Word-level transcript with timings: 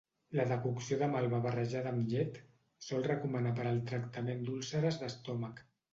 La 0.37 0.43
decocció 0.51 0.97
de 1.01 1.09
malva 1.15 1.41
barrejada 1.43 1.91
amb 1.91 2.09
llet, 2.13 2.39
sol 2.87 3.07
recomanar 3.11 3.53
per 3.61 3.67
al 3.73 3.81
tractament 3.93 4.43
d'úlceres 4.49 4.99
d'estómac. 5.03 5.63